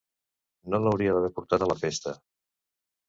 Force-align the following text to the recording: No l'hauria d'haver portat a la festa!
No 0.73 0.79
l'hauria 0.85 1.13
d'haver 1.17 1.31
portat 1.35 1.67
a 1.67 1.71
la 1.73 1.77
festa! 1.85 2.19